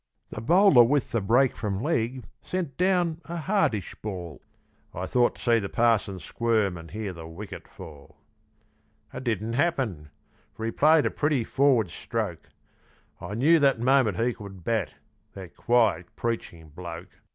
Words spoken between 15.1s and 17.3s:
that quiet preaching bloke.